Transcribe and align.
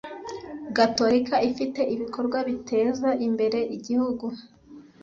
Gatorika 0.75 1.35
Ifite 1.49 1.79
ibikorwa 1.93 2.37
biteza 2.49 3.09
imbere 3.27 3.59
igihugu. 3.75 4.25